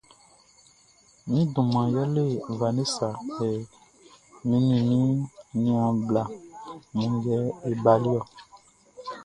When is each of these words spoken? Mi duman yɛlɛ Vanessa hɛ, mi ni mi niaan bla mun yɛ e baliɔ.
Mi 1.27 1.39
duman 1.53 1.85
yɛlɛ 1.93 2.23
Vanessa 2.59 3.07
hɛ, 3.37 3.47
mi 4.47 4.57
ni 4.67 4.75
mi 4.87 4.97
niaan 5.61 5.95
bla 6.07 6.23
mun 6.95 7.11
yɛ 7.25 7.37
e 7.67 7.69
baliɔ. 7.83 8.19